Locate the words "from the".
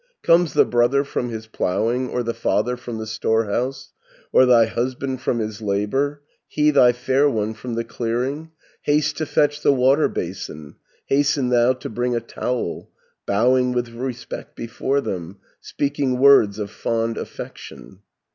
2.75-3.05, 7.53-7.83